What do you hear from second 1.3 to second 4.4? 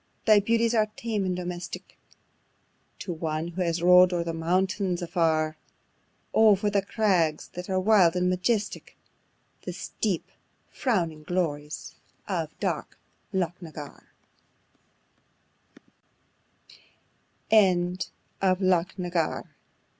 domestic, To one who has rov'd on the